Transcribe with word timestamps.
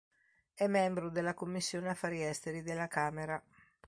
È 0.55 0.65
membro 0.65 1.11
della 1.11 1.35
Commissione 1.35 1.87
Affari 1.91 2.23
Esteri 2.25 2.63
della 2.63 2.87
Camera. 2.87 3.39